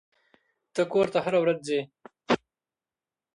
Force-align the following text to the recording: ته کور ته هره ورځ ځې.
ته 0.73 0.81
کور 0.91 1.07
ته 1.13 1.19
هره 1.25 1.39
ورځ 1.43 1.59
ځې. 1.67 1.79